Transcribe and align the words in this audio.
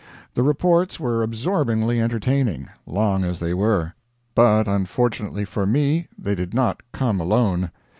The 0.33 0.41
reports 0.41 0.99
were 0.99 1.21
absorbingly 1.21 2.01
entertaining, 2.01 2.69
long 2.87 3.23
as 3.23 3.37
they 3.39 3.53
were; 3.53 3.93
but, 4.33 4.67
unfortunately 4.67 5.45
for 5.45 5.67
me, 5.67 6.07
they 6.17 6.33
did 6.33 6.55
not 6.55 6.81
come 6.91 7.19
alone. 7.21 7.69